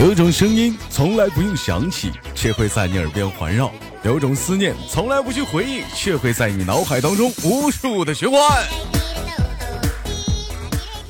[0.00, 3.70] 有种声音从来不用想起，却会在你耳边环绕；
[4.02, 8.97] 有种思念从来不去回忆，却会在你脑海当中无数的循环。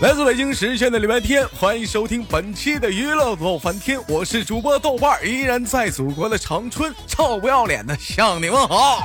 [0.00, 9.02] 来自北京时间的礼拜天，欢迎收听本期的娱乐逗翻天，我是主播豆瓣儿，依然在祖国的长春，臭不要脸的向你问好。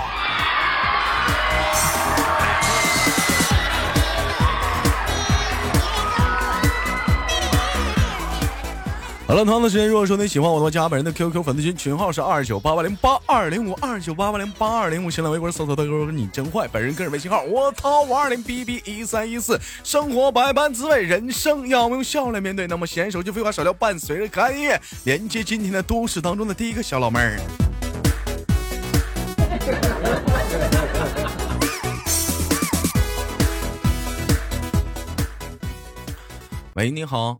[9.33, 22.67] 好了，同样的时间，如果说你喜欢我的话，加本人的 QQ 粉丝群，群号是二九八八零八二零五二九八八零八二零五，新浪微博搜索大哥你真坏，本人个人微信号我操五二零 B B 一三一四，生活百般滋味，人生要么用笑来面对。
[22.67, 27.39] 那么闲手就废话少聊，伴随着开业，连接今天的都市当中的第一个小老妹儿。
[36.75, 37.39] 喂，你好。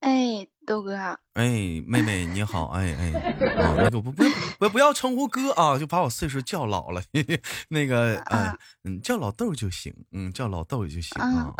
[0.00, 0.94] 哎，豆哥。
[1.32, 2.66] 哎，妹妹你好。
[2.66, 3.34] 哎哎，
[3.78, 4.22] 那个不不
[4.58, 7.02] 不不要称呼哥啊，就把我岁数叫老了。
[7.70, 9.94] 那个嗯嗯，叫老豆就行。
[10.12, 11.54] 嗯，叫老豆就行啊。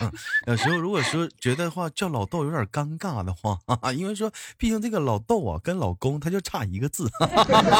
[0.00, 0.12] 嗯，
[0.46, 3.58] 有时候如果说觉得话叫老豆有点尴尬的话，
[3.96, 7.08] 因为说毕竟这个老豆啊跟老公他就差一个字。
[7.08, 7.26] 哈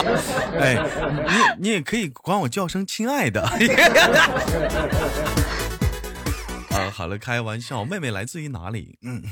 [0.59, 3.43] 哎，你你也可以管我叫声亲爱的。
[3.43, 3.50] 啊，
[6.95, 7.84] 好了，开玩笑。
[7.84, 8.98] 妹妹来自于哪里？
[9.03, 9.23] 嗯。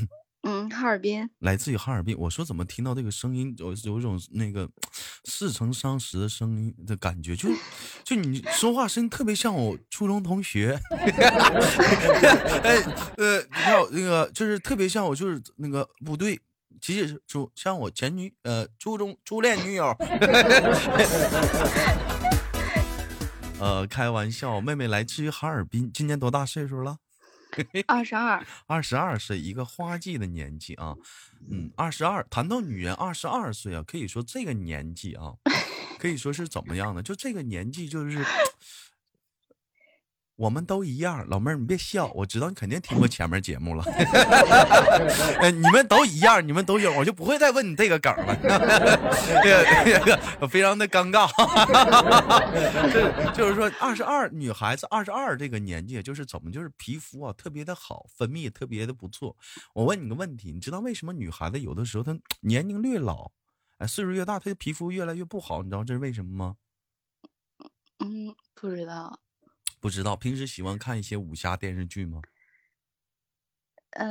[0.42, 2.16] 嗯，哈尔滨，来自于哈尔滨。
[2.16, 4.68] 我说怎么听到这个声音有有一种那个
[5.24, 7.50] 似曾相识的声音的感觉，就
[8.02, 10.80] 就你说话声音特别像我初中同学。
[12.64, 12.76] 哎
[13.18, 16.40] 呃，你看那个就是特别像我就是那个部队，
[16.80, 19.94] 其实是初像我前女呃初中初恋女友。
[23.60, 26.96] 呃，开玩笑，妹妹来自于哈尔滨，今年多大岁数了？
[27.86, 30.94] 二十二，二十二岁，一个花季的年纪啊，
[31.50, 32.22] 嗯，二十二。
[32.30, 35.34] 谈到女人二十二岁啊，可以说这个年纪啊，
[35.98, 37.02] 可以说是怎么样呢？
[37.02, 38.24] 就这个年纪，就是。
[40.40, 43.84] 我们都一样，老妹儿，你别笑，我知道你肯定听过 前面节目了。
[45.52, 48.34] 你们都一样，你们都有，我就不会再问你这个梗了。
[49.44, 50.00] 这
[50.38, 51.28] 个非常的尴尬。
[53.34, 59.36] 就是说，二十二女孩子二十二这个年纪，就是怎么，就是皮肤啊特别的好，分泌特别的不错。
[59.74, 63.30] 我问你个问题，你知道为什么女孩子有的时候她年龄越老，
[63.76, 65.62] 哎，岁数越大，她的皮肤越来越不好？
[65.62, 66.56] 你知道这是为什么吗？
[67.98, 69.20] 嗯，不知道。
[69.80, 72.20] 不知道平时喜欢看一些武侠电视剧吗？
[73.92, 74.06] 呃，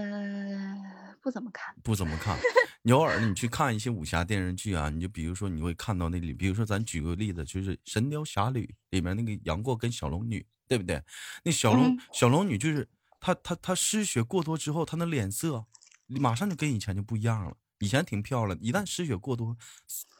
[1.21, 2.37] 不怎么看，不怎么看。
[2.81, 11.01] 你偶尔你去看一些武侠电视剧啊，你就比如说你会看到那里，比如说咱举个例子，就是《神雕侠侣》里面那个杨过跟小龙女，对不对？
[11.43, 12.87] 那小龙小龙女就是
[13.19, 15.65] 她她她失血过多之后，她那脸色
[16.07, 17.55] 马上就跟以前就不一样了。
[17.79, 19.55] 以前挺漂亮，一旦失血过多，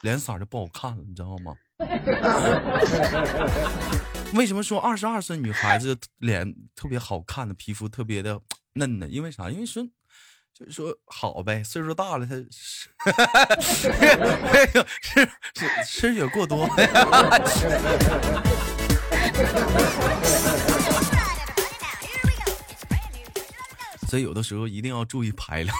[0.02, 1.54] 脸色就不好看了，你知道吗？
[4.34, 8.40] 为什么说二十二岁女孩子脸特别好看的皮肤特别的
[8.74, 9.08] 嫩呢？
[9.08, 9.50] 因为啥？
[9.50, 9.82] 因为说
[10.54, 12.88] 就是说好呗，岁数大了，她是
[15.52, 16.68] 是失血过多。
[24.08, 25.76] 所以有的时候一定要注意排量。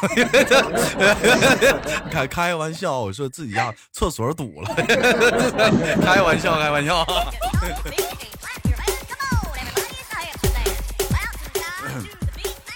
[2.10, 4.74] 开开玩笑，我说自己家厕所堵了。
[6.02, 7.04] 开玩笑，开玩笑。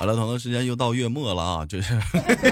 [0.05, 1.99] 好了，同样时间又到月末了啊，就是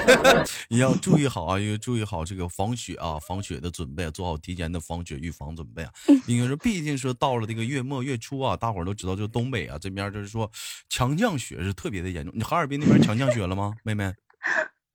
[0.71, 5.93] 你要注意好啊，要注意好这个防雪啊，防雪的准备，做好提前的防雪预防准备啊。
[6.27, 10.51] 应该说，毕竟说到了这个月末月初啊，大伙儿都知道，就东北啊这边就是说
[10.89, 12.33] 强降雪是特别的严重。
[12.35, 14.15] 你哈尔滨那边强降雪了吗，妹妹？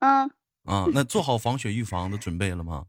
[0.00, 0.28] 嗯。
[0.64, 2.82] 啊，那做好防雪预防的准备了吗？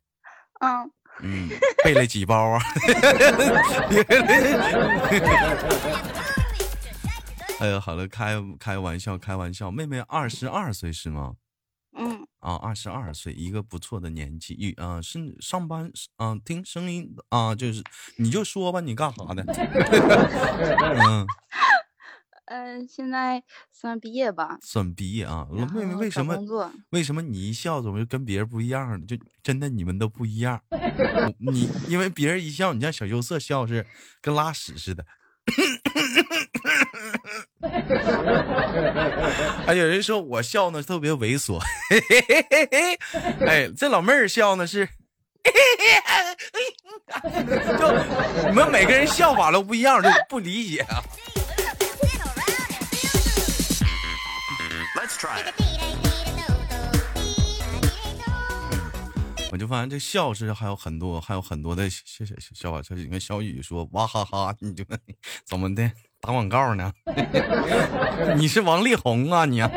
[0.62, 0.92] 嗯。
[1.22, 1.48] 嗯，
[1.84, 2.60] 备了几包啊？
[7.60, 9.70] 哎呀，好了，开开玩笑，开玩笑。
[9.70, 11.36] 妹妹二十二岁是吗？
[11.98, 12.26] 嗯。
[12.40, 14.54] 啊，二十二岁，一个不错的年纪。
[14.54, 17.84] 一啊，是上班啊，听声音啊，就是
[18.18, 19.44] 你就说吧，你干啥的？
[20.96, 21.28] 嗯。
[22.46, 24.58] 嗯， 现在算毕业吧。
[24.62, 25.46] 算毕业啊。
[25.74, 26.38] 妹妹为什么？
[26.92, 29.06] 为什么你一笑怎么就跟别人不一样？
[29.06, 30.62] 就真的你们都不一样。
[31.40, 33.86] 你因为别人一笑，你像小羞涩笑是
[34.22, 35.06] 跟拉屎似的。
[39.66, 41.60] 还 有人说我笑呢特别猥琐，
[43.46, 44.88] 哎，这老妹儿笑呢是
[47.80, 47.92] 就
[48.50, 51.04] 你们每个人笑法都不一样，就不理解啊。
[54.96, 55.44] Let's try
[59.52, 62.82] 我就发现这笑是还有很多，还有很多的笑笑笑话。
[62.90, 64.86] 你看小雨说哇哈哈，你就
[65.44, 65.92] 怎么的
[66.22, 66.92] 打广告呢？
[68.38, 69.60] 你是王力宏啊你？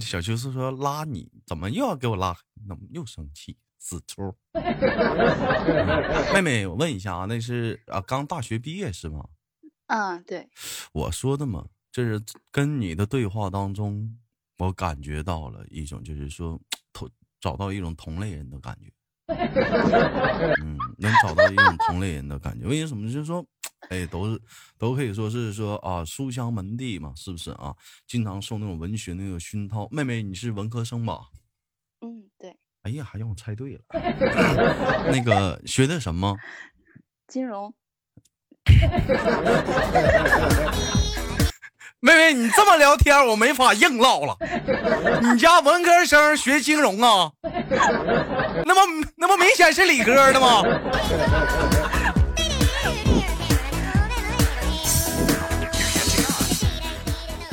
[0.00, 2.34] 小秋是说拉你，怎么又要给我拉？
[2.68, 3.56] 怎么又生气？
[3.78, 4.34] 死猪！
[6.32, 9.24] 妹妹，我问一下啊，那是啊，刚大学毕业是吗？
[9.88, 10.48] 嗯，对。
[10.92, 12.20] 我说的嘛，就是
[12.52, 14.16] 跟你的对话当中。
[14.58, 16.60] 我感觉到了一种，就是说
[16.92, 18.92] 同找到一种同类人的感觉，
[20.62, 20.71] 嗯，
[21.02, 22.66] 能找到一种同类人的感觉。
[22.66, 23.06] 为什么？
[23.12, 23.44] 就是说，
[23.90, 24.40] 哎，都是
[24.78, 27.74] 都可以说是说啊，书香门第嘛，是不是啊？
[28.06, 29.88] 经常受那种文学那个熏陶。
[29.90, 31.26] 妹妹，你是文科生吧？
[32.00, 32.56] 嗯，对。
[32.82, 33.80] 哎呀，还让我猜对了。
[35.10, 36.34] 那个学的什么？
[37.28, 37.74] 金融。
[42.04, 44.36] 妹妹，你这么聊天，我没法硬唠了。
[45.22, 47.30] 你家文科生学金融啊？
[48.64, 50.64] 那么那不明显是理科的吗？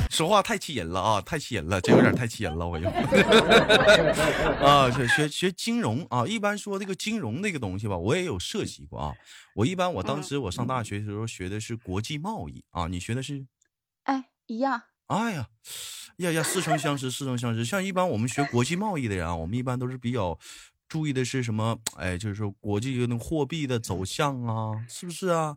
[0.10, 1.22] 说话太气人了啊！
[1.22, 2.90] 太气人了，这有点太气人了，我又
[4.66, 6.25] 啊，学学学金融啊。
[6.25, 9.13] 一般说这个金融这个东西吧，我也有涉及过啊。
[9.54, 13.45] 我一般我当时我上大学的时候学的是国际贸易啊，你学的是？
[14.06, 14.25] 哎。
[14.50, 15.48] 一样，哎呀，
[16.18, 17.63] 呀呀，似曾相识，似曾相识。
[17.63, 20.38] 像一般我们学国际贸易的人啊，我们一般都是比较
[20.88, 21.78] 注意的是什么？
[21.98, 25.56] 哎，就是说国际那货币的走向啊，是不是啊？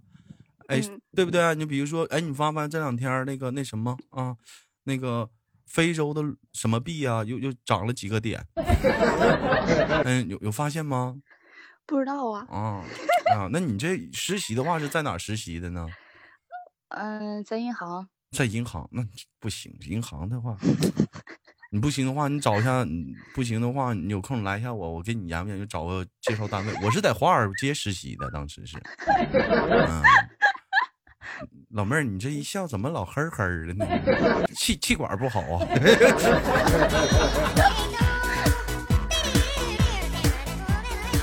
[0.68, 0.78] 哎，
[1.14, 1.54] 对不对？
[1.54, 4.36] 你比如说，哎，你发现这两天那个那什么啊，
[4.84, 5.28] 那个
[5.66, 6.22] 非洲的
[6.52, 8.46] 什么币啊，又又涨了几个点？
[10.04, 11.16] 嗯，有有发现吗？
[11.86, 12.46] 不知道啊。
[12.50, 12.84] 啊
[13.34, 15.86] 啊，那你这实习的话是在哪实习的呢？
[16.88, 18.08] 嗯，在银行。
[18.32, 19.06] 在银行那
[19.38, 20.56] 不行，银行的话，
[21.70, 22.82] 你不行的话，你找一下；
[23.34, 26.72] 不行的话，你有空来一下我，我给你研究研究，找个介绍单位。
[26.82, 28.78] 我是在华尔街实习的，当时是。
[29.06, 30.02] 嗯，
[31.72, 33.86] 老妹儿，你这一笑怎么老嘿嘿的呢？
[34.56, 35.68] 气气管不好啊？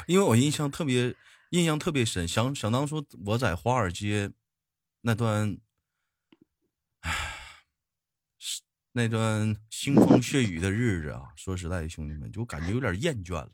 [0.06, 1.16] 因为我印象特别
[1.50, 4.30] 印象特别深，想想当初我在华尔街
[5.02, 5.58] 那段。
[8.92, 13.50] 那段腥风血雨的日子啊，说实在的，兄弟们就感觉有点厌倦了。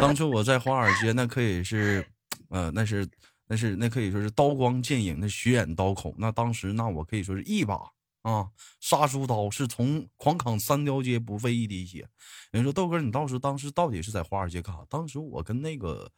[0.00, 2.04] 当初我在华尔街，那可以是，
[2.48, 3.06] 呃，那是，
[3.46, 6.14] 那是，那可以说是刀光剑影，那血眼刀口。
[6.18, 7.76] 那当时，那我可以说是一把
[8.22, 8.48] 啊
[8.80, 12.08] 杀猪刀，是从狂砍三条街不费一滴血。
[12.50, 14.82] 人说豆哥，你当时当时到底是在华尔街干啥？
[14.88, 16.10] 当时我跟那个。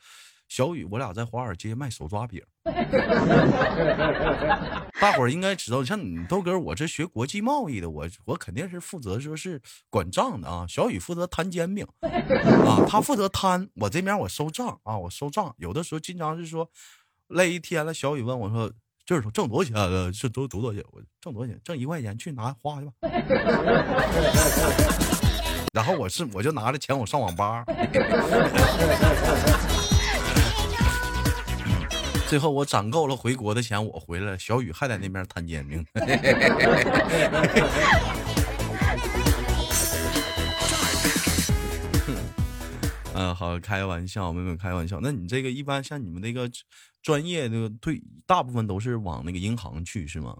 [0.48, 2.42] 小雨，我俩在华尔街卖手抓饼，
[5.00, 5.82] 大伙儿应该知道。
[5.82, 9.60] 像你豆哥，我这学国际贸易的，我我肯定是负责说是
[9.90, 10.64] 管账的啊。
[10.68, 15.54] 小雨负责摊煎饼 啊，他负责摊，我这边我收账啊，我收账。
[15.58, 16.70] 有的时候经常是说
[17.28, 18.72] 累一天了，小雨问我说
[19.04, 20.12] ：“就是挣多少钱了？
[20.12, 20.82] 是多多少钱？
[20.92, 21.60] 我挣多少钱？
[21.64, 22.92] 挣一块钱，去拿花去吧。
[25.74, 27.64] ”然后我是我就拿着钱我上网吧。
[32.34, 34.38] 最后我攒够了回国的钱，我回来了。
[34.40, 35.86] 小雨还在那边摊煎饼。
[43.14, 44.98] 嗯，好，开玩笑，妹妹开玩笑。
[45.00, 46.50] 那你这个一般像你们那个
[47.04, 50.36] 专业，那个对，大部分都是往那个银行去，是吗？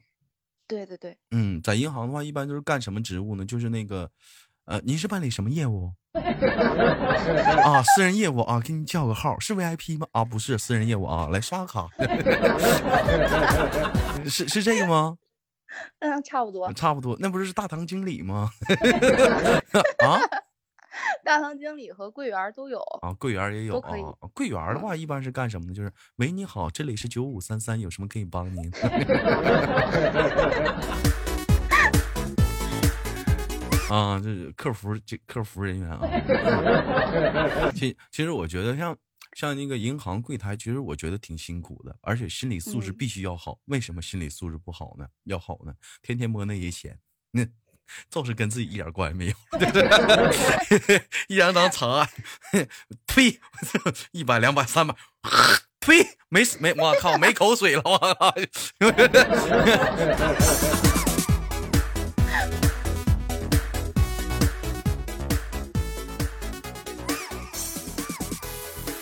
[0.67, 1.17] 对对对。
[1.31, 3.45] 嗯，在银行的话，一般都是干什么职务呢？
[3.47, 4.11] 就是那个，
[4.67, 5.93] 呃，您是办理什么业务？
[6.15, 10.07] 啊，私人业务啊，给你叫个号，是 VIP 吗？
[10.13, 11.89] 啊，不是私人业务啊，来刷个卡。
[14.25, 15.19] 是是这个吗？
[15.99, 16.73] 嗯，差不多。
[16.73, 18.49] 差不多，那不是大堂经理吗？
[20.07, 20.19] 啊，
[21.25, 23.91] 大堂经理和柜员都有啊，柜员也有啊。
[24.33, 25.75] 柜员的话，一般是干什么呢？
[25.75, 28.71] 就是喂，你好，这里是九五三三，有什么可以帮您？
[33.95, 36.01] 啊，这是客服，这客服人员啊。
[37.77, 38.97] 其其实我觉得像
[39.35, 43.57] 像那个银行柜台，其实我觉得挺辛苦的，而且心理素质必须要好。
[43.67, 45.07] 为什么心理素质不好呢？
[45.25, 45.73] 要好呢？
[46.03, 46.99] 天天摸那些钱，
[47.31, 47.47] 那
[48.11, 49.35] 就是跟自己一点关系没有，
[51.29, 52.09] 一张张长按，
[53.07, 53.39] 呸，
[54.11, 54.97] 一百两百三百，
[55.79, 58.35] 呸，没没，我靠，没口水了，我靠。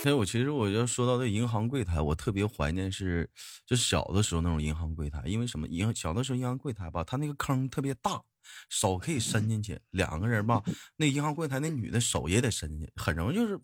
[0.03, 3.31] 所以我其实我要说到这银行柜台，我特别怀念是
[3.65, 5.69] 就小的时候那种银行柜台，因为什么？
[5.69, 8.21] 银小的时候银行柜台吧，它那个坑特别大，
[8.69, 10.61] 手可以伸进去，两个人吧，
[10.97, 13.57] 那银行柜台那女的手也得伸进去，很容易就是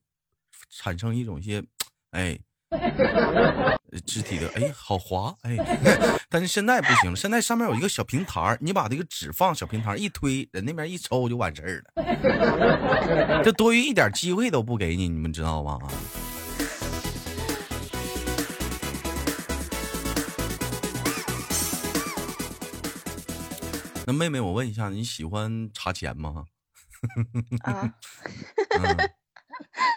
[0.71, 1.61] 产生一种些
[2.13, 2.39] 哎。
[4.05, 5.57] 肢体的哎，好滑哎，
[6.29, 15.79] 但是现在不行了，现在上面有一个小平台你把这个纸放小平台一推，人那边一抽就完事儿了， 这多余一点机会都不给你，你们知道吗？
[24.09, 26.47] 那妹妹，我问一下，你喜欢查钱吗？
[27.61, 27.95] 啊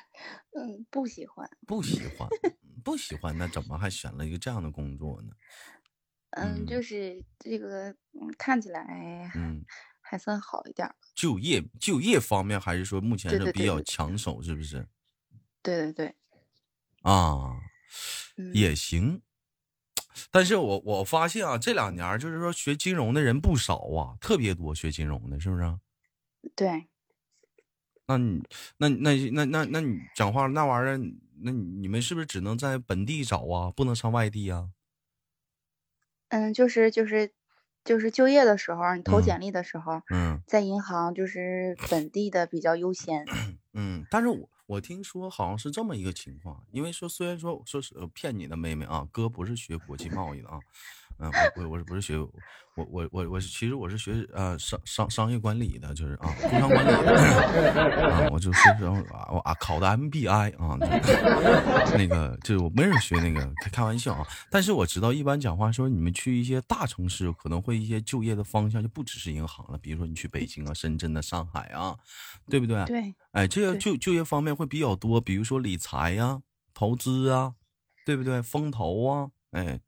[0.53, 2.27] 嗯，不喜欢，不喜欢。
[2.83, 5.31] 不喜欢那怎么还选了一个这样的工作呢？
[6.31, 7.95] 嗯，就是这个
[8.37, 9.63] 看起来嗯
[10.01, 10.93] 还算好一点。
[11.15, 14.85] 就业就业方面还是说目前是比较抢手，是不是？
[15.61, 16.15] 对对对。
[17.03, 17.61] 啊，
[18.53, 19.21] 也行。
[20.29, 25.79] 但是我我发现啊，这两年就是说学金融的人不少啊，特别多学金融的，是不是？
[26.55, 26.87] 对。
[28.07, 28.43] 那你
[28.77, 30.97] 那那那那那你讲话那玩意儿？
[31.43, 33.71] 那你们是不是只能在本地找啊？
[33.71, 34.69] 不能上外地啊？
[36.29, 37.31] 嗯，就是就是
[37.83, 43.25] 就是就业的时候，你投简历的时候，嗯，在银行就是本地的比较优先。
[43.73, 50.59] 嗯，但是我我听说好像是这么一个情况，因为说虽然说说是骗你的妹妹啊，哥不是学国际贸易的啊。
[51.21, 52.17] 嗯，我我我是不是学
[52.75, 58.59] 我我我我其实我是学呃商商商业管理的，就是啊工商管理的 啊，我就是
[59.29, 60.77] 我啊考的 MBI 啊，
[61.97, 71.95] 那个就是我没人学那个开开玩笑啊，但是我知道一般讲话说你们去一些大城市可能会一些就业的方向就不只是银行了，比如说你去北京啊、深圳啊、上海啊，
[72.49, 72.83] 对不对？
[72.85, 76.41] 对，哎，这个就就业方面会比较多，比如说理财呀、
[76.73, 77.53] 投资啊，
[78.05, 78.41] 对不对？
[78.41, 79.79] 风投啊，哎。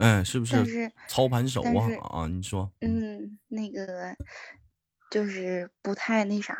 [0.00, 1.86] 嗯，是不是操盘手啊？
[2.10, 4.16] 啊，你说，嗯，那个
[5.10, 6.54] 就是不太那啥，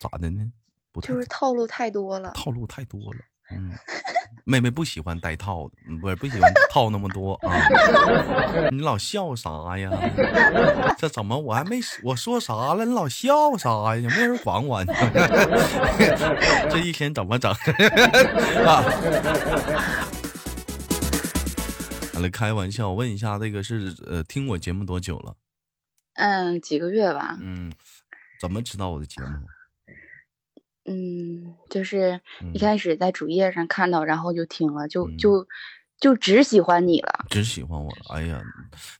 [0.00, 0.52] 咋的呢？
[0.92, 3.20] 不就是套路太多了，套路太多了。
[3.50, 3.72] 嗯，
[4.44, 7.56] 妹妹不喜欢带套的，不是不喜欢套那么多啊。
[8.70, 9.90] 你老笑啥呀？
[10.98, 12.84] 这怎么我还没我说啥了？
[12.84, 14.08] 你老笑啥呀？
[14.10, 14.84] 没人管我。
[16.70, 17.50] 这一天怎么整
[18.64, 18.84] 啊？
[22.22, 25.36] 来开玩笑，问一下，这个是呃，听我节目多久了？
[26.14, 27.36] 嗯，几个月吧。
[27.40, 27.70] 嗯，
[28.40, 29.46] 怎么知道我的节目？
[30.84, 32.20] 嗯，就是
[32.54, 35.46] 一开始在主页上看到，然后就听了，就就。
[36.02, 38.16] 就只喜欢你了，只喜欢我了。
[38.16, 38.42] 哎呀，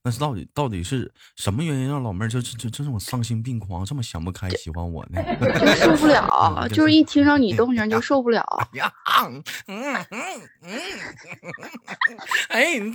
[0.04, 5.20] 那是到底到底是什么原因让老妹儿就就这种丧心病狂，这么想不开喜欢我呢？
[5.58, 8.40] 就受不了，就是一听到你动静就受不了。
[8.72, 10.06] 哎呀，嗯嗯
[10.60, 10.80] 嗯，
[12.50, 12.94] 哎，你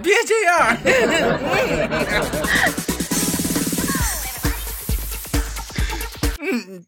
[0.00, 0.76] 别这样。
[6.38, 6.86] 嗯。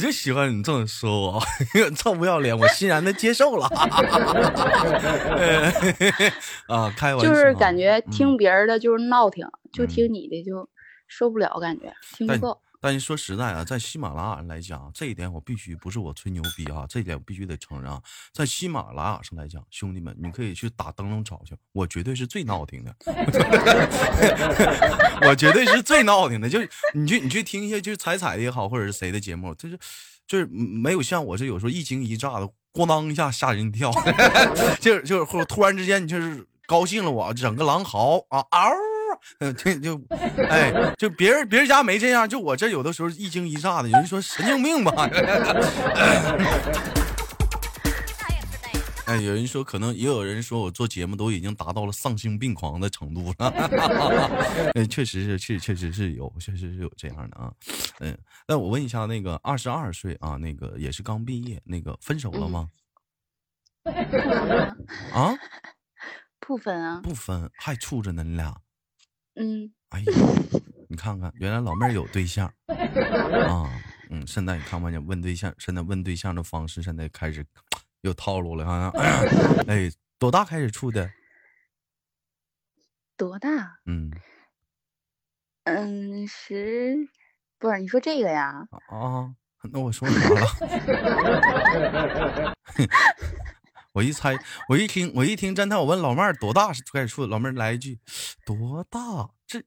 [0.00, 1.38] 我就喜欢你这么说我，
[1.94, 3.66] 臭不要脸，我欣然的接受了。
[6.68, 10.66] 啊，开玩笑，就是感觉听别人的就是闹挺，就听你的就
[11.06, 12.58] 受不了，感觉听不够。
[12.80, 18.00] 但是说实在啊，在喜马拉雅来讲，这一点我必须不是我吹牛逼啊，这一点我必须得承认啊，
[18.32, 22.96] 在喜马拉雅上来讲，兄弟们，你可以去打灯笼找去，我绝对是最闹听的，
[25.28, 29.78] 我绝对是最闹听的，就是你去你去听一些就是彩彩的也好，或者是谁的节目，就是
[30.26, 33.92] 就是没有像我这有时候一惊一乍的，咣当一下吓人一跳，
[34.80, 38.89] 就是就是突然之间你就是高兴了，我整个狼嚎啊嗷。
[39.38, 40.00] 嗯，就就，
[40.48, 45.08] 哎，就别人别人家没这样，就我这有的时候一惊一乍的，有人说神经病吧？
[49.06, 53.48] 哎，有人说可能也有人说我做节目都已经达到了丧心病狂的程度了。
[54.74, 57.52] 哎，确实是，确确实是有，确实是有这样的啊。
[57.98, 62.68] 嗯，那我问一下，那个二十二岁啊，那个也是刚毕业，那个分手了吗？
[65.12, 65.34] 啊？
[66.38, 67.00] 不分啊？
[67.02, 68.56] 不分，还处着呢，你俩。
[69.34, 70.06] 嗯，哎呀，
[70.88, 73.70] 你看看，原来老妹儿有对象啊，
[74.10, 77.44] 嗯，现在你看不见问对象，现在问对象的方式，现在开始
[78.02, 78.90] 有套路了好像！
[79.68, 81.10] 哎，多大开始处的？
[83.16, 83.78] 多大？
[83.86, 84.10] 嗯
[85.64, 86.96] 嗯，十，
[87.58, 88.66] 不是你说这个呀？
[88.88, 89.34] 啊，
[89.70, 90.46] 那我说啥了？
[93.92, 97.26] 我一猜，我一听，我一听侦探，我问老妹儿多大开始说？
[97.26, 97.98] 老妹儿来一句，
[98.46, 99.30] 多大？
[99.48, 99.60] 这，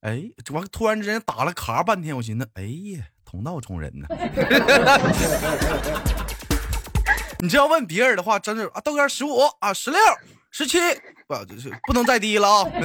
[0.00, 4.06] 哎，完突然之间打了卡半天，我寻思，哎呀，同道中人呢。
[7.40, 9.98] 你这要问别人的话，真是啊，豆哥十五啊，十六、
[10.50, 10.78] 十七，
[11.26, 12.68] 不，就是不能再低了啊。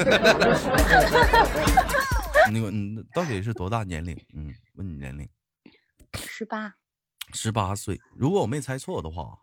[2.51, 4.17] 那个，你到底是多大年龄？
[4.33, 5.27] 嗯，问你年龄。
[6.17, 6.73] 十八。
[7.33, 7.99] 十八岁。
[8.15, 9.37] 如果我没猜错的话，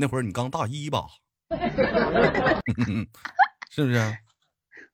[0.00, 1.08] 那会儿你刚大一吧？
[3.68, 3.98] 是不是？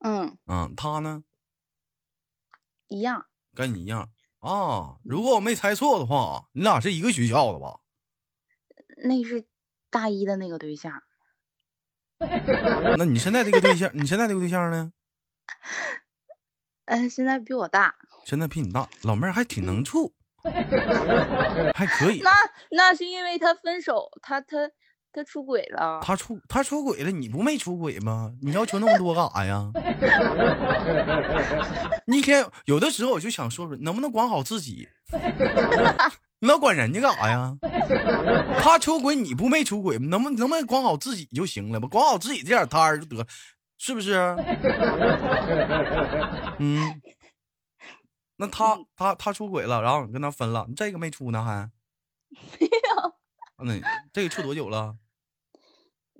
[0.00, 0.38] 嗯。
[0.46, 1.22] 嗯，他呢？
[2.88, 3.26] 一样。
[3.54, 4.08] 跟你一样
[4.40, 4.96] 啊。
[5.04, 7.80] 如果我没猜错的话，你俩是一个学校的吧？
[9.04, 9.44] 那是
[9.90, 11.02] 大一的那个对象。
[12.96, 14.90] 那你现在这个对象，你现在这个对象呢？
[16.86, 17.94] 嗯，现在比我大。
[18.24, 20.14] 现在比你大，老妹儿还挺能处，
[21.74, 22.22] 还可以。
[22.22, 22.30] 那
[22.70, 24.70] 那是因为他分手，他他
[25.14, 26.00] 他出轨了。
[26.02, 28.32] 他出他出轨了，你不没出轨吗？
[28.42, 29.70] 你要求那么多干啥呀？
[32.06, 34.88] 你一天有的时候我就想说说，能不能管好自己？
[36.40, 37.56] 你老管人家干啥呀？
[38.60, 41.88] 他出轨你不没出轨能不能不能管好自己就行了吧？
[41.88, 43.24] 管好自己这点摊儿就得，
[43.78, 44.14] 是不是？
[46.58, 47.00] 嗯。
[48.36, 51.70] 那他他他出轨了，然后你跟他分了，你这个没出呢还？
[52.58, 53.64] 没有。
[53.64, 53.80] 那
[54.12, 54.96] 这个处多久了？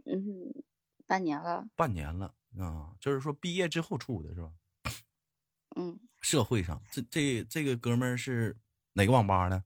[0.05, 0.65] 嗯，
[1.07, 1.67] 半年了。
[1.77, 4.51] 半年了啊，就是说毕业之后处的是吧？
[5.77, 5.99] 嗯。
[6.21, 8.57] 社会上，这这这个哥们儿是
[8.95, 9.63] 哪个网吧的？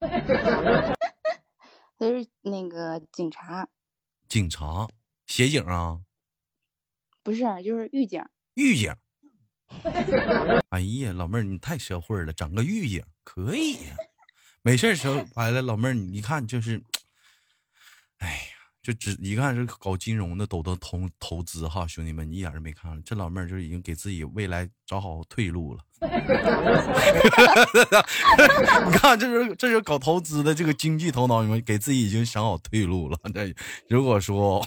[1.98, 3.68] 他是那个警察。
[4.28, 4.88] 警察，
[5.26, 6.00] 协警啊？
[7.22, 8.24] 不是，就是狱警。
[8.54, 8.92] 狱警。
[10.70, 13.94] 哎呀，老妹儿，你太社会了，整个狱警可以呀。
[14.62, 16.82] 没事时候来了，老妹儿，你一看就是，
[18.18, 18.59] 哎呀，
[18.90, 25.80] 就只一看是搞金融的，都都投投资哈，兄弟们，你一眼都没看，这老妹儿就已经给自己未来找好退路了。
[28.86, 33.16] 你看，这是这是搞投资的这个经济头脑，你们给自己已经想好退路了。
[33.32, 33.54] 这
[33.88, 34.60] 如果说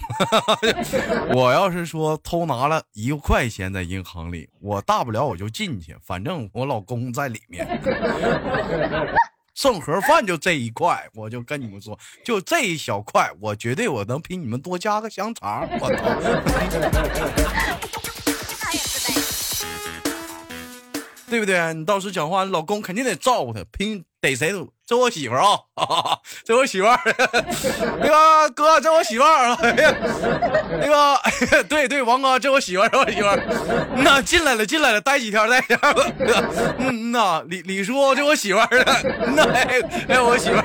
[1.36, 7.68] 我要是说偷拿了一块钱在银行里，我大不了我就进去，反正我老公在里面，
[9.56, 15.66] 剩盒饭就这一块，我就跟你们说，就这一小块，我绝对我能比你们多加个香肠。
[15.80, 16.04] 我操！
[21.30, 21.74] 对不对？
[21.74, 24.54] 你到时讲话，老公肯定得照顾他，拼逮谁
[24.86, 25.58] 这我媳妇儿啊，
[26.46, 26.98] 这我媳妇儿。
[28.00, 29.58] 那个哥，这我媳妇儿啊。
[29.62, 31.20] 那个，
[31.68, 33.38] 对对，王哥，这我媳妇儿，我媳妇儿。
[33.98, 35.78] 那进来了，进来了，待几天，待几天。
[36.78, 38.68] 嗯呐，李李叔，这我媳妇儿。
[39.36, 39.44] 那
[40.08, 40.64] 哎，我媳妇儿。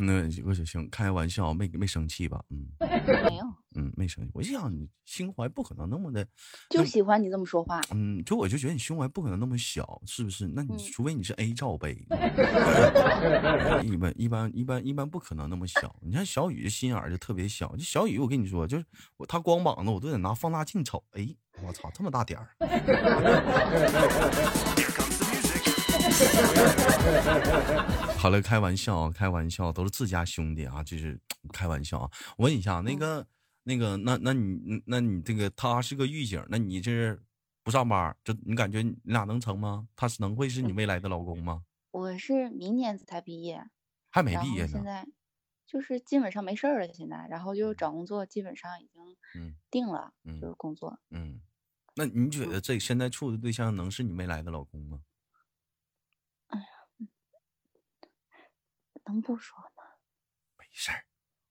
[0.02, 2.40] 那我就行，开玩笑，没没生气吧？
[2.50, 3.44] 嗯，没有，
[3.76, 4.30] 嗯，没生气。
[4.34, 6.26] 我就想你心怀不可能那么的，
[6.70, 7.80] 就喜欢你这么说话。
[7.92, 10.48] 嗯，就我就觉得你胸怀不可能那么小，是不是？
[10.48, 11.94] 那你除非你是 A 罩杯，
[13.84, 15.94] 一般一般一般一般不可能那么小。
[16.00, 18.84] 你看小雨的心眼就特别小，就小雨，我跟你说，就是
[19.16, 21.02] 我他光膀子，我都得拿放大镜瞅。
[21.12, 21.28] 哎，
[21.62, 22.48] 我操，这么大点儿。
[28.18, 31.18] 好了，开玩笑，开玩笑，都是自家兄弟啊，就是
[31.52, 32.10] 开玩笑啊。
[32.36, 33.26] 我问一下，那个，
[33.62, 37.18] 那个，那那你，那你这个他是个狱警，那你这
[37.62, 39.88] 不上班，这你感觉你俩能成吗？
[39.94, 41.64] 他是能会是你未来的老公吗？
[41.90, 43.68] 我是明年才毕业，
[44.10, 44.68] 还没毕业呢。
[44.68, 45.06] 现在
[45.66, 50.98] 就是基本上没事儿了，现在，然后就找工作，基本上已经定了，就是工作。
[51.10, 51.40] 嗯，
[51.96, 55.02] 那你觉得这现在处的对象能是你未来的老公吗？
[56.46, 56.66] 哎呀
[59.04, 59.84] 能不说吗？
[60.56, 61.04] 没事儿，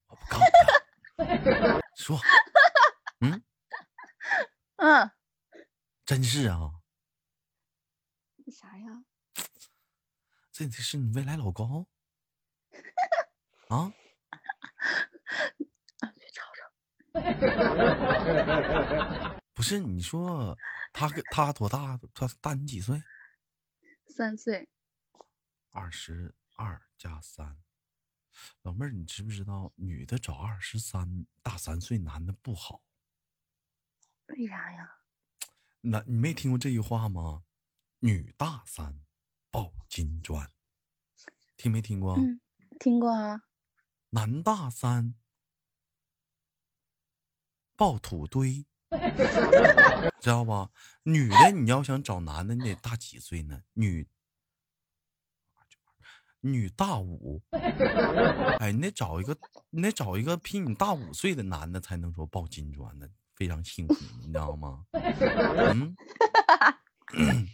[0.08, 1.80] 我不告诉他。
[2.00, 2.18] 说，
[3.20, 3.44] 嗯
[4.76, 5.10] 嗯，
[6.04, 6.72] 真是啊。
[8.50, 9.04] 啥呀？
[10.50, 11.86] 这这是你未来老公？
[13.68, 13.92] 啊？
[16.16, 16.72] 别吵吵。
[19.54, 20.58] 不是，你说
[20.92, 21.96] 他他多大？
[22.14, 23.00] 他大你几岁？
[24.08, 24.68] 三岁。
[25.70, 26.34] 二十。
[26.56, 27.56] 二加三，
[28.62, 32.82] 老妹儿，你知不知道女的找二十三大三岁男的不好？
[34.26, 34.98] 为啥呀？
[35.80, 37.44] 那你没听过这句话吗？
[38.00, 39.00] 女大三
[39.50, 40.50] 抱金砖，
[41.56, 42.14] 听没听过？
[42.16, 42.40] 嗯，
[42.78, 43.42] 听过啊。
[44.10, 45.14] 男大三
[47.76, 48.66] 抱土堆，
[50.20, 50.70] 知道吧？
[51.04, 53.64] 女的你要想找男的，你得大几岁呢？
[53.72, 54.08] 女。
[56.40, 57.42] 女大五。
[58.58, 59.36] 哎，你得找一个，
[59.70, 64.84] 你得找一个比你大五岁的男的才能说抱金砖的，非常辛苦，你知道吗？
[65.72, 65.94] 嗯。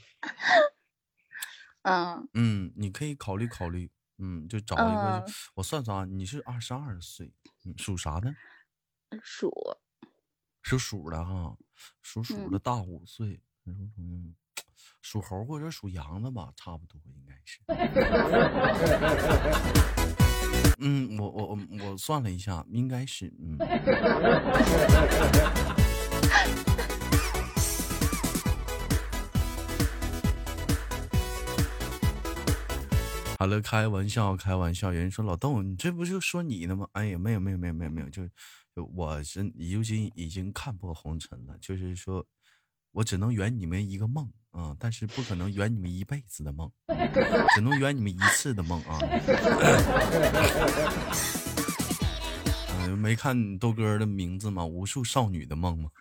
[1.89, 7.33] 嗯嗯，你可以考虑考虑，嗯，就找一个，我算算啊，你是二十二岁，
[7.77, 8.35] 属啥的？
[9.23, 9.53] 属
[10.63, 11.57] 属鼠的哈，
[12.03, 14.35] 属鼠的大五岁，嗯，
[15.03, 17.61] 属猴或者属羊的吧，差不多应该是。
[20.79, 21.59] 嗯，我我我
[21.91, 23.57] 我算了一下，应该是嗯。
[33.39, 34.93] 好了，开玩笑，开玩笑。
[34.93, 36.89] 有人说老豆，你这不就说你呢吗？
[36.93, 38.27] 哎呀，没有，没有，没有，没有，没有，就
[38.75, 41.57] 就我是如今已经看破红尘了。
[41.61, 42.27] 就是说，
[42.93, 46.71] 我只能圆你们一个梦啊，但是不可能圆你们一辈子的梦，
[47.55, 48.99] 只能圆你们一次的梦啊。
[52.97, 54.65] 没看豆哥的名字吗？
[54.65, 55.91] 无数少女的梦吗？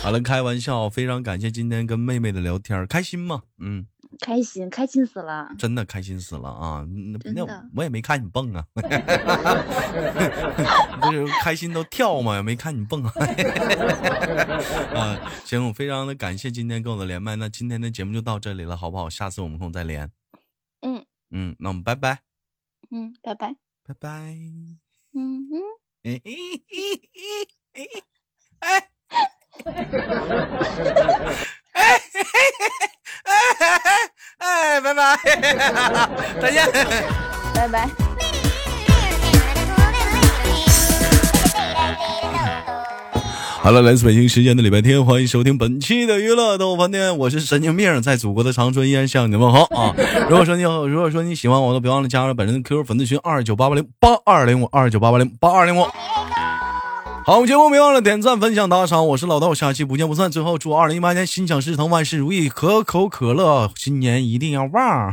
[0.00, 3.42] 好了，开玩笑，非常感谢今天跟妹妹的聊天，开心吗？
[3.58, 3.86] 嗯。
[4.26, 5.48] 开心，开心死了！
[5.56, 6.84] 真的开心死了啊！
[7.32, 7.44] 那
[7.76, 8.80] 我也没看你蹦啊， 不
[11.12, 13.12] 是开心都跳嘛，也没看你蹦啊。
[14.92, 19.08] 啊，行，我非常的感谢今天跟我的连麦，那今天的节目就到这里了，好不好？
[19.08, 20.10] 下次我们空再连。
[20.80, 22.18] 嗯嗯，那我们拜拜。
[22.90, 23.54] 嗯，拜拜。
[23.86, 24.08] 拜拜。
[25.14, 25.62] 嗯嗯。
[26.02, 26.32] 哎哎
[26.74, 26.78] 哎
[27.74, 27.86] 哎
[28.58, 28.90] 哎。
[31.72, 32.00] 哎
[34.38, 35.16] 哎，拜拜，
[36.40, 36.66] 再见，
[37.54, 37.88] 拜拜。
[43.62, 49.92] 好了，来自北京时间的礼拜天，欢迎收听本期的娱乐豆饭店，我是神经病，在祖国的长春依然向你问好 啊！
[50.28, 55.84] 如果说你好，如果说你喜欢我，都别忘了加入本人的 QQ 粉丝群二九八八零八二零五二九八八零八二零五。
[57.26, 60.30] 好，我们节目别忘了点赞、分享、打赏，我是老道，下期不见不散。
[60.30, 65.12] 最后祝二零一八年心想事成，万事如意，可口可乐，新年一定要旺。